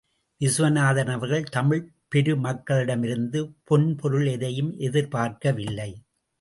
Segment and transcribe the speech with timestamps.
[0.41, 5.91] விசுவநாதன் அவர்கள் தமிழ்ப் பெருமக்களிடமிருந்து, பொன்பொருள் எதையும் எதிர்பார்க்கவில்லை.